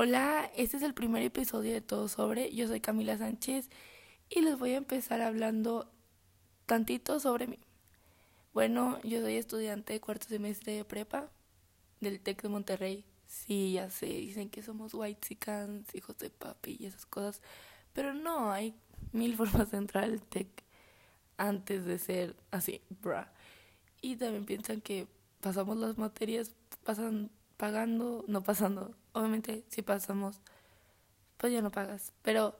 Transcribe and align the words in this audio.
Hola, 0.00 0.48
este 0.54 0.76
es 0.76 0.84
el 0.84 0.94
primer 0.94 1.24
episodio 1.24 1.72
de 1.72 1.80
Todo 1.80 2.06
Sobre. 2.06 2.54
Yo 2.54 2.68
soy 2.68 2.78
Camila 2.80 3.18
Sánchez 3.18 3.68
y 4.30 4.42
les 4.42 4.56
voy 4.56 4.74
a 4.74 4.76
empezar 4.76 5.20
hablando 5.20 5.90
tantito 6.66 7.18
sobre 7.18 7.48
mí. 7.48 7.58
Bueno, 8.54 9.00
yo 9.02 9.20
soy 9.20 9.34
estudiante 9.34 9.94
de 9.94 10.00
cuarto 10.00 10.28
semestre 10.28 10.74
de 10.74 10.84
prepa 10.84 11.32
del 11.98 12.20
TEC 12.20 12.42
de 12.42 12.48
Monterrey. 12.48 13.04
Sí, 13.26 13.72
ya 13.72 13.90
sé, 13.90 14.06
dicen 14.06 14.50
que 14.50 14.62
somos 14.62 14.94
white 14.94 15.20
chicans, 15.20 15.92
hijos 15.96 16.16
de 16.18 16.30
papi 16.30 16.76
y 16.78 16.86
esas 16.86 17.04
cosas, 17.04 17.42
pero 17.92 18.14
no, 18.14 18.52
hay 18.52 18.76
mil 19.10 19.34
formas 19.36 19.72
de 19.72 19.78
entrar 19.78 20.04
al 20.04 20.22
TEC 20.22 20.46
antes 21.38 21.84
de 21.84 21.98
ser 21.98 22.36
así, 22.52 22.82
bra. 23.02 23.32
Y 24.00 24.14
también 24.14 24.44
piensan 24.44 24.80
que 24.80 25.08
pasamos 25.40 25.76
las 25.76 25.98
materias, 25.98 26.54
pasan 26.84 27.32
pagando, 27.56 28.24
no 28.28 28.44
pasando. 28.44 28.94
Obviamente, 29.18 29.64
si 29.68 29.82
pasamos, 29.82 30.40
pues 31.36 31.52
ya 31.52 31.60
no 31.60 31.70
pagas. 31.72 32.12
Pero 32.22 32.56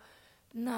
no, 0.52 0.72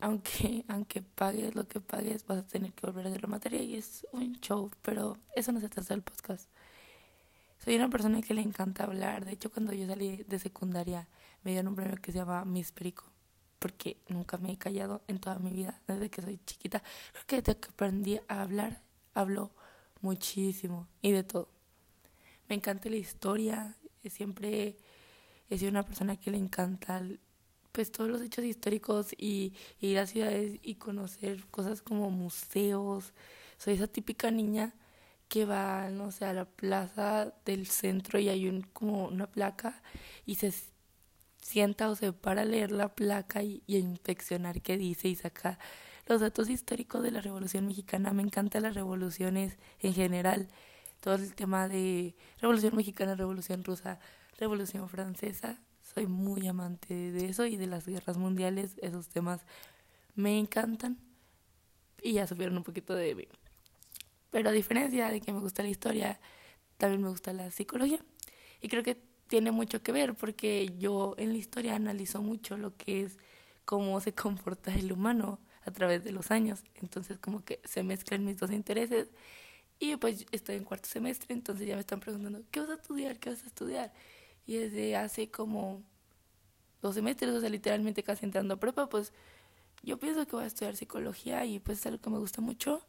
aunque, 0.00 0.64
aunque 0.68 1.02
pagues 1.02 1.54
lo 1.56 1.66
que 1.66 1.80
pagues, 1.80 2.24
vas 2.26 2.38
a 2.38 2.46
tener 2.46 2.72
que 2.72 2.86
volver 2.86 3.06
a 3.06 3.08
hacer 3.08 3.22
la 3.22 3.28
materia 3.28 3.60
y 3.60 3.74
es 3.74 4.06
un 4.12 4.34
show. 4.40 4.70
Pero 4.82 5.18
eso 5.34 5.50
no 5.50 5.60
se 5.60 5.68
trata 5.68 5.94
del 5.94 6.02
podcast. 6.02 6.48
Soy 7.64 7.74
una 7.74 7.88
persona 7.88 8.22
que 8.22 8.32
le 8.34 8.42
encanta 8.42 8.84
hablar. 8.84 9.24
De 9.24 9.32
hecho, 9.32 9.50
cuando 9.50 9.72
yo 9.72 9.86
salí 9.88 10.22
de 10.22 10.38
secundaria, 10.38 11.08
me 11.42 11.50
dieron 11.50 11.68
un 11.68 11.74
premio 11.74 11.96
que 11.96 12.12
se 12.12 12.18
llama 12.18 12.44
Miss 12.44 12.70
Perico. 12.70 13.04
Porque 13.58 13.96
nunca 14.08 14.36
me 14.36 14.52
he 14.52 14.56
callado 14.56 15.02
en 15.08 15.18
toda 15.18 15.38
mi 15.40 15.50
vida, 15.50 15.80
desde 15.88 16.10
que 16.10 16.22
soy 16.22 16.38
chiquita. 16.46 16.82
Creo 17.12 17.26
que 17.26 17.36
desde 17.42 17.58
que 17.58 17.68
aprendí 17.70 18.20
a 18.28 18.42
hablar, 18.42 18.82
hablo 19.14 19.50
muchísimo 20.00 20.86
y 21.00 21.12
de 21.12 21.24
todo 21.24 21.48
me 22.48 22.56
encanta 22.56 22.88
la 22.88 22.96
historia, 22.96 23.76
siempre 24.08 24.76
he 25.50 25.58
sido 25.58 25.70
una 25.70 25.84
persona 25.84 26.16
que 26.16 26.30
le 26.30 26.38
encanta 26.38 27.02
pues 27.72 27.90
todos 27.90 28.08
los 28.08 28.22
hechos 28.22 28.44
históricos 28.44 29.12
y, 29.18 29.52
ir 29.80 29.98
a 29.98 30.06
ciudades 30.06 30.60
y 30.62 30.76
conocer 30.76 31.44
cosas 31.50 31.82
como 31.82 32.10
museos. 32.10 33.12
Soy 33.58 33.74
esa 33.74 33.88
típica 33.88 34.30
niña 34.30 34.74
que 35.28 35.44
va, 35.44 35.90
no 35.90 36.12
sé, 36.12 36.24
a 36.26 36.32
la 36.32 36.44
plaza 36.44 37.34
del 37.44 37.66
centro 37.66 38.18
y 38.20 38.28
hay 38.28 38.48
un, 38.48 38.62
como 38.62 39.06
una 39.06 39.26
placa 39.26 39.82
y 40.24 40.36
se 40.36 40.52
sienta 41.42 41.90
o 41.90 41.96
se 41.96 42.12
para 42.12 42.42
a 42.42 42.44
leer 42.44 42.70
la 42.70 42.94
placa 42.94 43.42
y, 43.42 43.62
y 43.66 43.76
a 43.76 43.78
inspeccionar 43.80 44.62
qué 44.62 44.78
dice 44.78 45.08
y 45.08 45.16
saca 45.16 45.58
los 46.06 46.20
datos 46.20 46.48
históricos 46.50 47.02
de 47.02 47.10
la 47.10 47.20
Revolución 47.20 47.66
Mexicana. 47.66 48.12
Me 48.12 48.22
encantan 48.22 48.62
las 48.62 48.74
revoluciones 48.74 49.58
en 49.80 49.94
general 49.94 50.48
todo 51.04 51.16
el 51.16 51.34
tema 51.34 51.68
de 51.68 52.14
Revolución 52.40 52.74
Mexicana, 52.76 53.14
Revolución 53.14 53.62
Rusa, 53.62 54.00
Revolución 54.38 54.88
Francesa. 54.88 55.60
Soy 55.94 56.06
muy 56.06 56.46
amante 56.46 57.12
de 57.12 57.26
eso 57.26 57.46
y 57.46 57.56
de 57.56 57.66
las 57.66 57.86
guerras 57.86 58.16
mundiales. 58.16 58.76
Esos 58.82 59.08
temas 59.08 59.40
me 60.14 60.38
encantan. 60.38 60.98
Y 62.02 62.14
ya 62.14 62.26
supieron 62.26 62.56
un 62.56 62.64
poquito 62.64 62.94
de 62.94 63.14
mí. 63.14 63.28
Pero 64.30 64.48
a 64.48 64.52
diferencia 64.52 65.08
de 65.08 65.20
que 65.20 65.32
me 65.32 65.38
gusta 65.38 65.62
la 65.62 65.68
historia, 65.68 66.20
también 66.76 67.02
me 67.02 67.08
gusta 67.08 67.32
la 67.32 67.50
psicología. 67.50 68.04
Y 68.60 68.68
creo 68.68 68.82
que 68.82 69.00
tiene 69.28 69.52
mucho 69.52 69.82
que 69.82 69.92
ver 69.92 70.14
porque 70.14 70.74
yo 70.78 71.14
en 71.18 71.30
la 71.30 71.38
historia 71.38 71.76
analizo 71.76 72.20
mucho 72.20 72.56
lo 72.56 72.76
que 72.76 73.02
es 73.02 73.18
cómo 73.64 74.00
se 74.00 74.12
comporta 74.12 74.74
el 74.74 74.92
humano 74.92 75.40
a 75.64 75.70
través 75.70 76.04
de 76.04 76.12
los 76.12 76.30
años. 76.30 76.64
Entonces 76.74 77.18
como 77.18 77.44
que 77.44 77.60
se 77.64 77.82
mezclan 77.82 78.24
mis 78.24 78.38
dos 78.38 78.50
intereses 78.50 79.08
y 79.78 79.96
pues 79.96 80.26
estoy 80.32 80.56
en 80.56 80.64
cuarto 80.64 80.88
semestre, 80.88 81.34
entonces 81.34 81.66
ya 81.66 81.74
me 81.74 81.80
están 81.80 82.00
preguntando, 82.00 82.42
¿qué 82.50 82.60
vas 82.60 82.70
a 82.70 82.74
estudiar? 82.74 83.18
¿Qué 83.18 83.30
vas 83.30 83.42
a 83.44 83.46
estudiar? 83.46 83.92
Y 84.46 84.56
desde 84.56 84.96
hace 84.96 85.30
como 85.30 85.82
dos 86.82 86.94
semestres, 86.94 87.32
o 87.32 87.40
sea, 87.40 87.48
literalmente 87.48 88.02
casi 88.02 88.24
entrando 88.24 88.54
a 88.54 88.60
prepa, 88.60 88.88
pues 88.88 89.12
yo 89.82 89.98
pienso 89.98 90.26
que 90.26 90.36
voy 90.36 90.44
a 90.44 90.48
estudiar 90.48 90.76
psicología 90.76 91.44
y 91.44 91.58
pues 91.58 91.78
es 91.78 91.86
algo 91.86 92.00
que 92.00 92.10
me 92.10 92.18
gusta 92.18 92.40
mucho. 92.40 92.82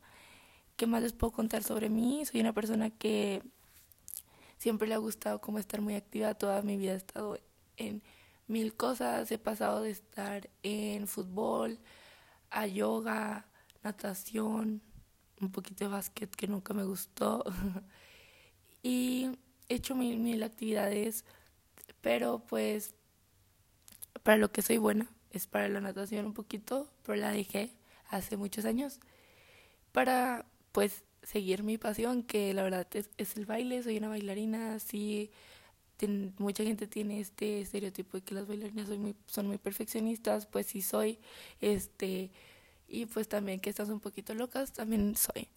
¿Qué 0.76 0.88
más 0.88 1.04
les 1.04 1.14
puedo 1.14 1.32
contar 1.32 1.64
sobre 1.64 1.90
mí? 1.90 2.26
Soy 2.26 2.42
una 2.42 2.54
persona 2.54 2.90
que 2.90 3.42
siempre 4.58 4.88
le 4.88 4.96
ha 4.96 4.98
gustado 4.98 5.40
como 5.42 5.60
estar 5.60 5.82
muy 5.82 5.96
activa. 5.96 6.34
Toda 6.36 6.62
mi 6.62 6.78
vida 6.78 6.94
he 6.94 6.98
estado 6.98 7.40
en 7.78 8.04
mil 8.48 8.76
cosas. 8.76 9.32
He 9.32 9.38
pasado 9.38 9.82
de 9.82 9.92
estar 9.92 10.50
en 10.64 11.08
fútbol 11.08 11.80
a 12.50 12.68
yoga, 12.68 13.46
natación, 13.84 14.82
un 15.42 15.52
poquito 15.52 15.86
de 15.86 15.92
básquet 15.92 16.34
que 16.36 16.48
nunca 16.48 16.74
me 16.74 16.84
gustó. 16.84 17.44
y 18.84 19.32
he 19.70 19.76
hecho 19.76 19.96
mil, 19.96 20.20
mil 20.20 20.44
actividades, 20.44 21.26
pero 22.06 22.38
pues 22.38 22.94
para 24.22 24.38
lo 24.38 24.52
que 24.52 24.62
soy 24.62 24.78
buena 24.78 25.08
es 25.32 25.48
para 25.48 25.68
la 25.70 25.82
natación 25.82 26.28
un 26.28 26.34
poquito, 26.36 26.88
pero 27.02 27.16
la 27.16 27.32
dejé 27.32 27.72
hace 28.12 28.38
muchos 28.38 28.66
años 28.66 29.00
para 29.92 30.46
pues 30.72 31.04
seguir 31.24 31.64
mi 31.64 31.80
pasión, 31.80 32.22
que 32.22 32.54
la 32.54 32.62
verdad 32.62 32.86
es, 32.94 33.10
es 33.18 33.38
el 33.38 33.48
baile, 33.48 33.82
soy 33.82 33.98
una 33.98 34.10
bailarina, 34.10 34.78
sí, 34.78 35.32
mucha 36.38 36.64
gente 36.64 36.86
tiene 36.86 37.22
este 37.22 37.62
estereotipo 37.62 38.18
de 38.18 38.24
que 38.24 38.36
las 38.36 38.48
bailarinas 38.48 38.88
son 39.26 39.48
muy, 39.48 39.58
perfeccionistas, 39.58 40.46
pues 40.46 40.68
sí 40.68 40.84
soy, 40.84 41.18
este 41.60 42.30
y 42.88 43.08
pues 43.08 43.28
también 43.28 43.60
que 43.60 43.72
estás 43.72 43.90
un 43.90 44.00
poquito 44.00 44.36
locas, 44.36 44.74
también 44.74 45.16
soy. 45.16 45.48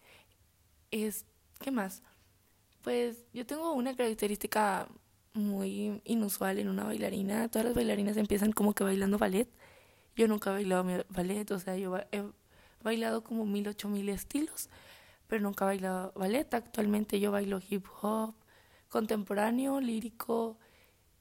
Es, 0.89 1.25
¿qué 1.59 1.69
más? 1.69 2.01
Pues 2.81 3.17
yo 3.33 3.45
tengo 3.45 3.71
una 3.73 3.95
característica 3.95 4.87
muy 5.33 6.01
inusual 6.05 6.59
en 6.59 6.69
una 6.69 6.83
bailarina. 6.83 7.47
Todas 7.49 7.65
las 7.65 7.75
bailarinas 7.75 8.17
empiezan 8.17 8.51
como 8.51 8.73
que 8.73 8.83
bailando 8.83 9.17
ballet. 9.17 9.49
Yo 10.15 10.27
nunca 10.27 10.49
he 10.51 10.53
bailado 10.53 11.05
ballet, 11.09 11.49
o 11.51 11.59
sea, 11.59 11.77
yo 11.77 11.97
he 12.11 12.23
bailado 12.83 13.23
como 13.23 13.45
mil, 13.45 13.67
ocho 13.67 13.89
mil 13.89 14.09
estilos, 14.09 14.69
pero 15.27 15.41
nunca 15.41 15.65
he 15.65 15.67
bailado 15.67 16.11
ballet. 16.15 16.53
Actualmente 16.53 17.19
yo 17.19 17.31
bailo 17.31 17.59
hip 17.69 17.85
hop, 18.01 18.35
contemporáneo, 18.89 19.79
lírico 19.79 20.57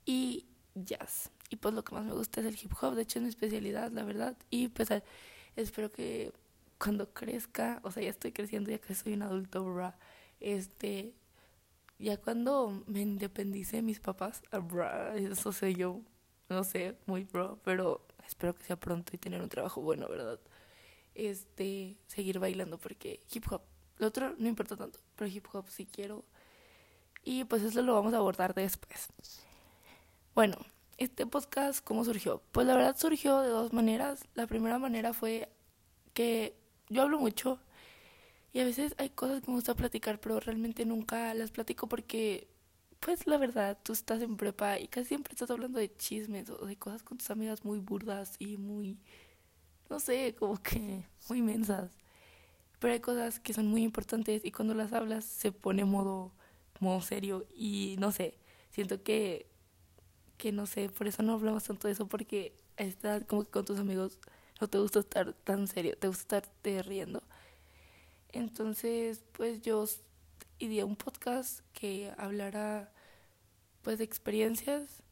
y 0.05 0.47
jazz. 0.75 1.31
Y 1.51 1.57
pues 1.57 1.75
lo 1.75 1.85
que 1.85 1.95
más 1.95 2.05
me 2.05 2.13
gusta 2.13 2.41
es 2.41 2.47
el 2.47 2.59
hip 2.61 2.73
hop, 2.81 2.95
de 2.95 3.03
hecho 3.03 3.19
es 3.19 3.23
mi 3.23 3.29
especialidad, 3.29 3.91
la 3.93 4.05
verdad. 4.05 4.37
Y 4.51 4.69
pues 4.69 4.89
espero 5.57 5.91
que 5.93 6.33
cuando 6.79 7.13
crezca, 7.13 7.81
o 7.83 7.91
sea, 7.91 8.03
ya 8.03 8.11
estoy 8.11 8.33
creciendo, 8.33 8.71
ya 8.71 8.79
que 8.79 8.95
soy 8.95 9.15
un 9.15 9.23
adulto, 9.23 9.65
bra, 9.65 9.99
este, 10.41 11.15
ya 11.99 12.17
cuando 12.17 12.83
me 12.87 13.01
independice 13.01 13.77
de 13.77 13.83
mis 13.83 14.01
papás, 14.01 14.43
ah, 14.53 15.13
eso 15.17 15.53
sé 15.53 15.75
yo, 15.75 16.01
no 16.49 16.65
sé, 16.65 16.97
muy 17.07 17.25
bro, 17.25 17.59
pero 17.65 18.07
espero 18.27 18.55
que 18.55 18.65
sea 18.65 18.77
pronto 18.77 19.13
y 19.15 19.19
tener 19.19 19.43
un 19.43 19.49
trabajo 19.49 19.81
bueno, 19.81 20.09
¿verdad? 20.09 20.39
Este, 21.15 21.97
seguir 22.07 22.39
bailando 22.39 22.79
porque 22.79 23.21
hip 23.33 23.45
hop, 23.51 23.63
lo 23.97 24.07
otro 24.07 24.35
no 24.39 24.49
importa 24.49 24.77
tanto, 24.77 25.01
pero 25.17 25.31
hip 25.31 25.47
hop 25.53 25.69
sí 25.69 25.87
quiero. 25.87 26.25
Y 27.25 27.45
pues 27.45 27.63
eso 27.63 27.83
lo 27.83 27.95
vamos 27.95 28.15
a 28.15 28.19
abordar 28.19 28.55
después. 28.55 29.11
Bueno, 30.35 30.57
este 30.99 31.27
podcast, 31.27 31.85
¿cómo 31.85 32.05
surgió? 32.05 32.43
Pues 32.53 32.67
la 32.67 32.75
verdad 32.75 32.97
surgió 32.97 33.41
de 33.41 33.49
dos 33.49 33.73
maneras. 33.73 34.25
La 34.35 34.47
primera 34.47 34.79
manera 34.79 35.13
fue 35.13 35.49
que 36.15 36.57
yo 36.89 37.03
hablo 37.03 37.19
mucho 37.19 37.59
y 38.53 38.61
a 38.61 38.65
veces 38.65 38.95
hay 38.99 39.11
cosas 39.11 39.43
que 39.43 39.51
me 39.51 39.57
gusta 39.57 39.75
platicar, 39.75 40.21
pero 40.21 40.41
realmente 40.41 40.85
nunca 40.87 41.35
las 41.35 41.51
platico 41.51 41.89
porque, 41.89 42.49
pues 43.01 43.27
la 43.27 43.39
verdad, 43.39 43.79
tú 43.83 43.93
estás 43.93 44.23
en 44.23 44.37
prepa 44.37 44.79
y 44.79 44.89
casi 44.89 45.09
siempre 45.09 45.33
estás 45.35 45.51
hablando 45.51 45.79
de 45.79 45.95
chismes 45.97 46.51
o 46.51 46.67
de 46.67 46.77
cosas 46.77 47.03
con 47.03 47.19
tus 47.19 47.31
amigas 47.31 47.65
muy 47.65 47.79
burdas 47.81 48.37
y 48.39 48.57
muy, 48.59 48.99
no 49.91 50.01
sé, 50.01 50.35
como 50.39 50.63
que 50.63 51.05
muy 51.29 51.39
inmensas. 51.41 51.93
Pero 52.81 52.95
hay 52.95 53.01
cosas 53.01 53.41
que 53.41 53.53
son 53.55 53.67
muy 53.69 53.83
importantes 53.83 54.45
y 54.45 54.53
cuando 54.53 54.75
las 54.75 54.93
hablas 54.93 55.25
se 55.25 55.53
pone 55.53 55.85
modo, 55.85 56.33
modo 56.81 57.01
serio 57.03 57.47
y 57.55 57.97
no 57.99 58.13
sé, 58.13 58.39
siento 58.71 59.03
que 59.03 59.49
que 60.37 60.53
no 60.53 60.67
sé, 60.67 60.89
por 60.91 61.07
eso 61.09 61.23
no 61.23 61.35
hablamos 61.35 61.65
tanto 61.65 61.89
de 61.89 61.93
eso, 61.95 62.07
porque 62.09 62.55
estás 62.77 63.25
como 63.25 63.45
que 63.45 63.51
con 63.51 63.65
tus 63.65 63.79
amigos 63.79 64.19
no 64.61 64.69
te 64.69 64.79
gusta 64.79 65.01
estar 65.01 65.33
tan 65.45 65.67
serio, 65.69 65.97
te 65.99 66.09
gusta 66.09 66.39
estarte 66.39 66.83
riendo. 66.83 67.23
Entonces, 68.33 69.25
pues 69.33 69.63
yo 69.63 69.85
ideé 70.59 70.85
un 70.85 70.97
podcast 70.97 71.61
que 71.73 72.13
hablara 72.19 72.93
pues 73.83 73.99
de 73.99 74.05
experiencias 74.05 75.03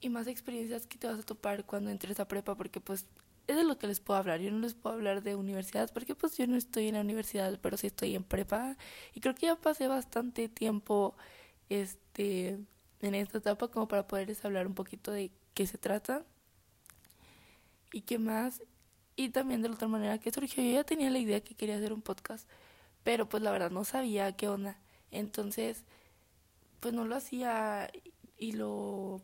y 0.00 0.08
más 0.08 0.26
experiencias 0.26 0.86
que 0.86 0.98
te 0.98 1.06
vas 1.06 1.20
a 1.20 1.22
topar 1.22 1.66
cuando 1.66 1.90
entres 1.90 2.18
a 2.20 2.26
prepa, 2.26 2.56
porque 2.56 2.80
pues 2.80 3.06
es 3.46 3.56
de 3.56 3.64
lo 3.64 3.78
que 3.78 3.86
les 3.86 4.00
puedo 4.00 4.18
hablar. 4.18 4.40
Yo 4.40 4.50
no 4.50 4.60
les 4.60 4.74
puedo 4.74 4.94
hablar 4.94 5.22
de 5.22 5.34
universidad 5.34 5.90
porque 5.92 6.14
pues 6.14 6.36
yo 6.36 6.46
no 6.46 6.56
estoy 6.56 6.88
en 6.88 6.94
la 6.94 7.00
universidad, 7.00 7.58
pero 7.60 7.76
sí 7.76 7.88
estoy 7.88 8.14
en 8.14 8.24
prepa 8.24 8.76
y 9.14 9.20
creo 9.20 9.34
que 9.34 9.46
ya 9.46 9.56
pasé 9.56 9.88
bastante 9.88 10.48
tiempo 10.48 11.16
este 11.68 12.58
en 13.02 13.14
esta 13.14 13.38
etapa 13.38 13.68
como 13.68 13.88
para 13.88 14.06
poderles 14.06 14.44
hablar 14.44 14.66
un 14.66 14.74
poquito 14.74 15.10
de 15.10 15.30
qué 15.54 15.66
se 15.66 15.78
trata 15.78 16.24
y 17.92 18.02
qué 18.02 18.18
más. 18.18 18.62
Y 19.20 19.28
también 19.28 19.60
de 19.60 19.68
la 19.68 19.74
otra 19.74 19.86
manera 19.86 20.16
que 20.16 20.30
surgió, 20.30 20.64
yo 20.64 20.72
ya 20.72 20.82
tenía 20.82 21.10
la 21.10 21.18
idea 21.18 21.42
que 21.42 21.54
quería 21.54 21.76
hacer 21.76 21.92
un 21.92 22.00
podcast, 22.00 22.48
pero 23.02 23.28
pues 23.28 23.42
la 23.42 23.50
verdad 23.50 23.70
no 23.70 23.84
sabía 23.84 24.34
qué 24.34 24.48
onda. 24.48 24.80
Entonces, 25.10 25.84
pues 26.80 26.94
no 26.94 27.04
lo 27.04 27.16
hacía 27.16 27.90
y 28.38 28.52
lo 28.52 29.20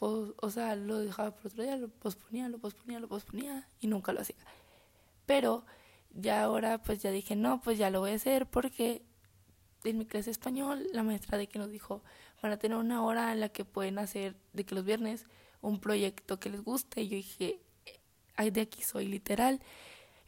o 0.00 0.50
sea, 0.50 0.74
lo 0.74 0.98
dejaba 0.98 1.30
por 1.36 1.46
otro 1.46 1.62
día, 1.62 1.76
lo 1.76 1.88
posponía, 1.88 2.48
lo 2.48 2.58
posponía, 2.58 2.98
lo 2.98 3.06
posponía 3.06 3.68
y 3.78 3.86
nunca 3.86 4.12
lo 4.12 4.22
hacía. 4.22 4.44
Pero 5.24 5.64
ya 6.10 6.42
ahora 6.42 6.82
pues 6.82 7.00
ya 7.00 7.12
dije, 7.12 7.36
no, 7.36 7.60
pues 7.60 7.78
ya 7.78 7.90
lo 7.90 8.00
voy 8.00 8.10
a 8.10 8.14
hacer 8.14 8.46
porque 8.46 9.04
en 9.84 9.98
mi 9.98 10.06
clase 10.06 10.32
español 10.32 10.88
la 10.92 11.04
maestra 11.04 11.38
de 11.38 11.46
que 11.46 11.60
nos 11.60 11.70
dijo, 11.70 12.02
van 12.42 12.50
a 12.50 12.58
tener 12.58 12.76
una 12.76 13.04
hora 13.04 13.32
en 13.32 13.38
la 13.38 13.50
que 13.50 13.64
pueden 13.64 14.00
hacer, 14.00 14.34
de 14.52 14.66
que 14.66 14.74
los 14.74 14.84
viernes, 14.84 15.26
un 15.60 15.78
proyecto 15.78 16.40
que 16.40 16.50
les 16.50 16.64
guste. 16.64 17.02
Y 17.02 17.08
yo 17.08 17.16
dije, 17.16 17.60
ay, 18.36 18.50
de 18.50 18.62
aquí 18.62 18.82
soy 18.82 19.06
literal. 19.06 19.60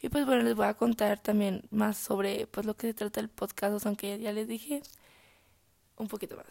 Y 0.00 0.08
pues 0.10 0.26
bueno, 0.26 0.42
les 0.42 0.54
voy 0.54 0.66
a 0.66 0.74
contar 0.74 1.20
también 1.20 1.64
más 1.70 1.96
sobre 1.96 2.46
pues 2.46 2.66
lo 2.66 2.76
que 2.76 2.88
se 2.88 2.94
trata 2.94 3.20
el 3.20 3.28
podcast, 3.28 3.84
aunque 3.86 4.18
ya 4.18 4.32
les 4.32 4.46
dije 4.46 4.82
un 5.96 6.08
poquito 6.08 6.36
más. 6.36 6.46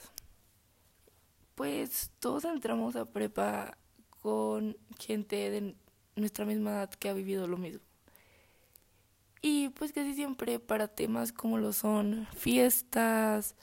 Pues 1.55 2.11
todos 2.19 2.45
entramos 2.45 2.95
a 2.95 3.05
prepa 3.05 3.77
con 4.21 4.77
gente 4.99 5.49
de 5.49 5.75
nuestra 6.15 6.45
misma 6.45 6.71
edad 6.71 6.89
que 6.89 7.09
ha 7.09 7.13
vivido 7.13 7.47
lo 7.47 7.57
mismo. 7.57 7.81
Y 9.41 9.69
pues 9.69 9.93
casi 9.93 10.13
siempre 10.13 10.59
para 10.59 10.87
temas 10.87 11.31
como 11.31 11.57
lo 11.57 11.71
son 11.71 12.27
fiestas, 12.35 13.55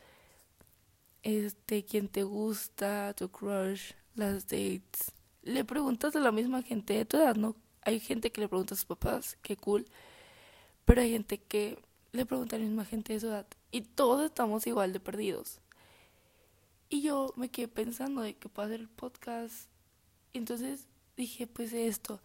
este, 1.22 1.84
quién 1.84 2.08
te 2.08 2.22
gusta, 2.22 3.14
tu 3.14 3.30
crush, 3.30 3.92
las 4.14 4.46
dates, 4.46 5.12
le 5.42 5.64
preguntas 5.64 6.14
a 6.16 6.20
la 6.20 6.32
misma 6.32 6.62
gente 6.62 6.94
de 6.94 7.04
tu 7.04 7.16
edad, 7.16 7.36
¿no? 7.36 7.56
Hay 7.84 8.00
gente 8.00 8.32
que 8.32 8.40
le 8.40 8.48
pregunta 8.48 8.74
a 8.74 8.76
sus 8.76 8.86
papás, 8.86 9.36
qué 9.42 9.56
cool, 9.56 9.86
pero 10.84 11.00
hay 11.00 11.12
gente 11.12 11.38
que 11.38 11.78
le 12.12 12.26
pregunta 12.26 12.56
a 12.56 12.58
la 12.58 12.64
misma 12.64 12.84
gente 12.84 13.12
de 13.12 13.20
su 13.20 13.26
edad 13.26 13.46
y 13.70 13.82
todos 13.82 14.24
estamos 14.24 14.66
igual 14.66 14.92
de 14.92 15.00
perdidos. 15.00 15.60
Y 16.88 17.02
yo 17.02 17.32
me 17.36 17.48
quedé 17.48 17.68
pensando 17.68 18.20
de 18.22 18.34
que 18.34 18.48
puedo 18.48 18.66
hacer 18.68 18.80
el 18.80 18.88
podcast. 18.88 19.68
Entonces 20.32 20.86
dije, 21.16 21.46
pues 21.46 21.72
esto, 21.72 22.20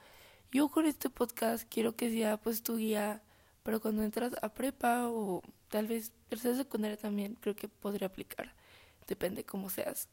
yo 0.51 0.69
con 0.69 0.85
este 0.85 1.09
podcast 1.09 1.67
quiero 1.69 1.95
que 1.95 2.09
sea 2.09 2.37
pues 2.37 2.63
tu 2.63 2.77
guía 2.77 3.23
pero 3.69 3.81
cuando 3.81 4.03
entras 4.03 4.33
a 4.41 4.49
prepa 4.49 5.07
o 5.09 5.43
tal 5.69 5.85
vez 5.87 6.11
tercera 6.27 6.55
secundaria 6.55 6.97
también 6.97 7.35
creo 7.35 7.55
que 7.55 7.67
podría 7.67 8.07
aplicar, 8.07 8.53
depende 9.07 9.43
cómo 9.43 9.69
seas. 9.69 10.07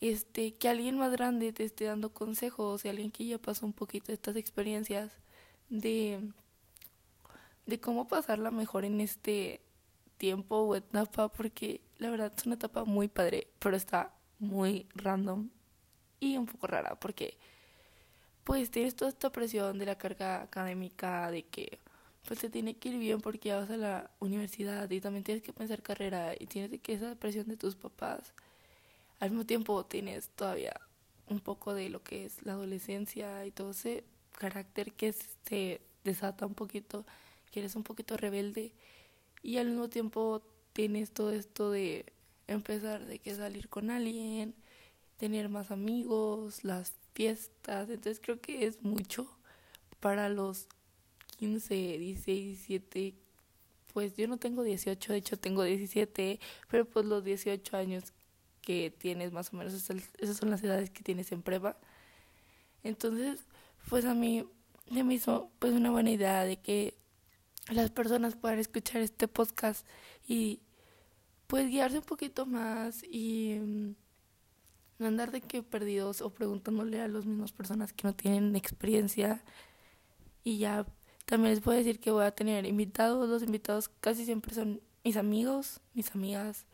Este, 0.00 0.54
que 0.54 0.68
alguien 0.68 0.98
más 0.98 1.12
grande 1.12 1.52
te 1.52 1.64
esté 1.64 1.84
dando 1.84 2.12
consejos, 2.14 2.84
y 2.84 2.88
alguien 2.88 3.10
que 3.10 3.26
ya 3.26 3.38
pasó 3.38 3.66
un 3.66 3.72
poquito 3.74 4.12
estas 4.12 4.36
experiencias 4.36 5.12
de 5.68 6.32
de 7.70 7.80
cómo 7.80 8.08
pasarla 8.08 8.50
mejor 8.50 8.84
en 8.84 9.00
este 9.00 9.60
tiempo 10.18 10.56
o 10.56 10.76
etapa 10.76 11.28
porque 11.32 11.80
la 11.98 12.10
verdad 12.10 12.32
es 12.36 12.44
una 12.46 12.56
etapa 12.56 12.84
muy 12.84 13.08
padre, 13.08 13.48
pero 13.58 13.76
está 13.76 14.12
muy 14.38 14.86
random 14.94 15.48
y 16.18 16.36
un 16.36 16.46
poco 16.46 16.66
rara 16.66 16.98
porque 16.98 17.38
pues 18.44 18.70
tienes 18.70 18.96
toda 18.96 19.10
esta 19.10 19.30
presión 19.30 19.78
de 19.78 19.86
la 19.86 19.96
carga 19.96 20.42
académica 20.42 21.30
de 21.30 21.44
que 21.44 21.78
pues 22.26 22.40
te 22.40 22.50
tiene 22.50 22.76
que 22.76 22.90
ir 22.90 22.98
bien 22.98 23.20
porque 23.20 23.48
ya 23.50 23.58
vas 23.58 23.70
a 23.70 23.76
la 23.76 24.10
universidad 24.18 24.90
y 24.90 25.00
también 25.00 25.24
tienes 25.24 25.42
que 25.42 25.52
pensar 25.52 25.82
carrera 25.82 26.34
y 26.38 26.46
tienes 26.46 26.78
que 26.80 26.92
esa 26.92 27.14
presión 27.14 27.48
de 27.48 27.56
tus 27.56 27.76
papás. 27.76 28.34
Al 29.20 29.30
mismo 29.30 29.44
tiempo 29.44 29.84
tienes 29.84 30.30
todavía 30.30 30.80
un 31.28 31.40
poco 31.40 31.74
de 31.74 31.90
lo 31.90 32.02
que 32.02 32.24
es 32.24 32.42
la 32.44 32.52
adolescencia 32.52 33.44
y 33.46 33.50
todo 33.50 33.70
ese 33.70 34.02
carácter 34.32 34.92
que 34.92 35.12
se 35.12 35.80
desata 36.04 36.46
un 36.46 36.54
poquito, 36.54 37.04
que 37.52 37.60
eres 37.60 37.76
un 37.76 37.82
poquito 37.82 38.16
rebelde 38.16 38.72
y 39.42 39.58
al 39.58 39.68
mismo 39.68 39.88
tiempo 39.88 40.42
tienes 40.72 41.10
todo 41.12 41.32
esto 41.32 41.70
de 41.70 42.06
empezar 42.46 43.04
de 43.04 43.18
que 43.18 43.34
salir 43.34 43.68
con 43.68 43.90
alguien, 43.90 44.54
tener 45.18 45.50
más 45.50 45.70
amigos, 45.70 46.64
las 46.64 46.94
fiestas, 47.12 47.90
entonces 47.90 48.20
creo 48.22 48.40
que 48.40 48.66
es 48.66 48.82
mucho 48.82 49.28
para 50.00 50.30
los 50.30 50.66
15, 51.36 51.74
16, 51.98 52.66
17, 52.66 53.14
pues 53.92 54.16
yo 54.16 54.26
no 54.28 54.38
tengo 54.38 54.62
18, 54.62 55.12
de 55.12 55.18
hecho 55.18 55.38
tengo 55.38 55.62
17, 55.62 56.40
pero 56.70 56.84
pues 56.86 57.04
los 57.04 57.22
18 57.22 57.76
años 57.76 58.14
tienes 58.98 59.32
más 59.32 59.52
o 59.52 59.56
menos, 59.56 59.74
esas 59.74 60.36
son 60.36 60.50
las 60.50 60.62
edades 60.62 60.90
que 60.90 61.02
tienes 61.02 61.32
en 61.32 61.42
prueba. 61.42 61.76
Entonces, 62.82 63.46
pues 63.88 64.04
a 64.04 64.14
mí 64.14 64.46
me 64.90 65.14
hizo 65.14 65.50
pues 65.58 65.72
una 65.72 65.90
buena 65.90 66.10
idea 66.10 66.44
de 66.44 66.58
que 66.58 66.94
las 67.70 67.90
personas 67.90 68.36
puedan 68.36 68.58
escuchar 68.58 69.02
este 69.02 69.28
podcast 69.28 69.86
y 70.26 70.60
pues 71.46 71.68
guiarse 71.68 71.98
un 71.98 72.04
poquito 72.04 72.46
más 72.46 73.02
y 73.04 73.58
mm, 73.60 73.94
no 74.98 75.06
andar 75.06 75.30
de 75.30 75.40
que 75.40 75.62
perdidos 75.62 76.20
o 76.20 76.30
preguntándole 76.30 77.00
a 77.00 77.08
las 77.08 77.26
mismas 77.26 77.52
personas 77.52 77.92
que 77.92 78.06
no 78.06 78.14
tienen 78.14 78.56
experiencia 78.56 79.42
y 80.44 80.58
ya 80.58 80.86
también 81.30 81.54
les 81.54 81.62
puedo 81.62 81.78
decir 81.78 82.00
que 82.00 82.10
voy 82.10 82.24
a 82.24 82.32
tener 82.32 82.66
invitados. 82.66 83.28
Los 83.28 83.42
invitados 83.42 83.88
casi 84.00 84.24
siempre 84.24 84.52
son 84.54 84.80
mis 85.04 85.16
amigos, 85.16 85.80
mis 85.94 86.12
amigas. 86.14 86.66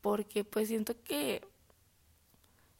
Porque 0.00 0.44
pues 0.44 0.68
siento 0.68 1.00
que 1.02 1.42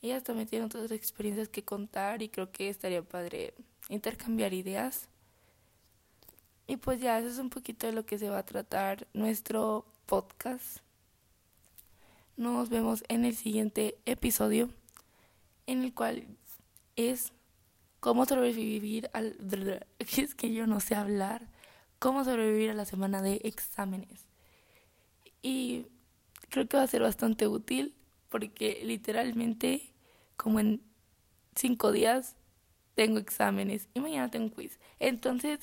ellas 0.03 0.25
también 0.25 0.49
tienen 0.49 0.67
otras 0.67 0.91
experiencias 0.91 1.49
que 1.49 1.65
contar 1.65 2.23
y 2.23 2.29
creo 2.29 2.51
que 2.51 2.69
estaría 2.69 3.03
padre 3.03 3.55
intercambiar 3.89 4.55
ideas. 4.55 5.09
Y 6.67 6.77
pues 6.77 7.01
ya, 7.01 7.19
eso 7.19 7.29
es 7.29 7.39
un 7.39 7.51
poquito 7.51 7.87
de 7.87 7.93
lo 7.93 8.07
que 8.07 8.19
se 8.19 8.31
va 8.31 8.39
a 8.39 8.47
tratar 8.47 9.07
nuestro 9.13 9.85
podcast. 10.07 10.79
Nos 12.37 12.71
vemos 12.71 13.05
en 13.09 13.25
el 13.25 13.37
siguiente 13.37 13.99
episodio, 14.07 14.71
en 15.67 15.83
el 15.83 15.93
cual 15.93 16.27
es 16.97 17.33
cómo 17.99 18.25
sobrevivir 18.25 19.11
al... 19.13 19.37
Es 19.99 20.35
que 20.35 20.53
yo 20.53 20.67
no 20.67 20.81
sé 20.81 20.95
hablar. 20.95 21.49
Cómo 21.99 22.25
sobrevivir 22.25 22.71
a 22.71 22.75
la 22.75 22.87
semana 22.87 23.21
de 23.21 23.41
exámenes. 23.45 24.27
Y 25.43 25.87
creo 26.51 26.69
que 26.69 26.77
va 26.77 26.83
a 26.85 26.89
ser 26.89 27.03
bastante 27.03 27.47
útil 27.47 27.95
porque 28.29 28.83
literalmente 28.85 29.93
como 30.37 30.61
en 30.61 30.83
cinco 31.55 31.93
días 31.93 32.37
tengo 32.95 33.19
exámenes 33.19 33.89
y 33.95 34.01
mañana 34.01 34.31
tengo 34.31 34.55
quiz. 34.55 34.79
Entonces, 34.99 35.61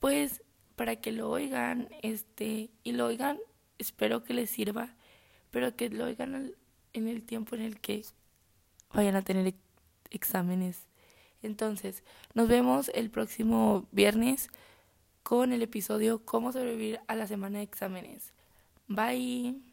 pues 0.00 0.42
para 0.76 0.96
que 0.96 1.12
lo 1.12 1.30
oigan, 1.30 1.88
este, 2.02 2.70
y 2.82 2.92
lo 2.92 3.06
oigan, 3.06 3.38
espero 3.78 4.24
que 4.24 4.34
les 4.34 4.50
sirva, 4.50 4.94
pero 5.50 5.76
que 5.76 5.90
lo 5.90 6.04
oigan 6.06 6.52
en 6.92 7.08
el 7.08 7.22
tiempo 7.22 7.54
en 7.54 7.62
el 7.62 7.80
que 7.80 8.04
vayan 8.92 9.16
a 9.16 9.22
tener 9.22 9.54
exámenes 10.10 10.86
entonces, 11.44 12.02
nos 12.32 12.48
vemos 12.48 12.90
el 12.94 13.10
próximo 13.10 13.86
viernes 13.92 14.48
con 15.22 15.52
el 15.52 15.62
episodio 15.62 16.24
Cómo 16.24 16.52
sobrevivir 16.52 17.00
a 17.06 17.14
la 17.14 17.26
semana 17.26 17.58
de 17.58 17.64
exámenes. 17.64 18.32
Bye. 18.88 19.63